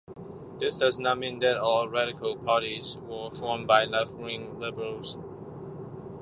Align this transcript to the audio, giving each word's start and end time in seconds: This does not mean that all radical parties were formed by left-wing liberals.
This 0.57 0.79
does 0.79 0.97
not 0.97 1.19
mean 1.19 1.37
that 1.41 1.61
all 1.61 1.87
radical 1.87 2.35
parties 2.35 2.97
were 3.07 3.29
formed 3.29 3.67
by 3.67 3.85
left-wing 3.85 4.57
liberals. 4.57 5.15